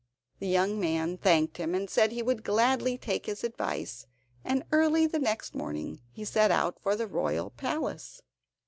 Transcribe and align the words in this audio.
The 0.39 0.47
young 0.47 0.79
man 0.79 1.15
thanked 1.19 1.57
him, 1.57 1.75
and 1.75 1.87
said 1.87 2.11
he 2.11 2.23
would 2.23 2.43
gladly 2.43 2.97
take 2.97 3.27
his 3.27 3.43
advice; 3.43 4.07
and 4.43 4.63
early 4.71 5.05
next 5.07 5.53
morning 5.53 6.01
he 6.09 6.25
set 6.25 6.49
out 6.49 6.79
for 6.81 6.95
the 6.95 7.05
royal 7.05 7.51
palace. 7.51 8.19